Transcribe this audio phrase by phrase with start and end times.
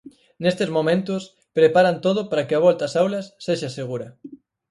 [0.43, 1.21] Nestes momentos,
[1.57, 4.07] preparan todo para que a volta ás aulas sexa segura.